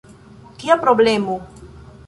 [0.63, 1.39] Kia problemo?